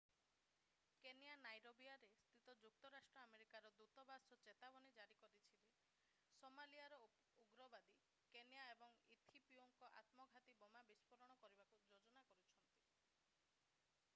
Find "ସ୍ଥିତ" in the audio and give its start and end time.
2.13-2.55